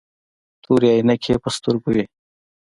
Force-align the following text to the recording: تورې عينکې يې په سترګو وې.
تورې 0.63 0.89
عينکې 0.95 1.31
يې 1.33 1.37
په 1.43 1.49
سترګو 1.55 1.89
وې. 1.95 2.03